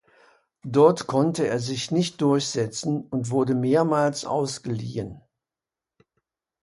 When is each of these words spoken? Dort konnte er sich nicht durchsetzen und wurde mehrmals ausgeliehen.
Dort 0.65 1.05
konnte 1.05 1.45
er 1.45 1.59
sich 1.59 1.91
nicht 1.91 2.21
durchsetzen 2.21 3.05
und 3.11 3.29
wurde 3.29 3.53
mehrmals 3.53 4.25
ausgeliehen. 4.25 5.21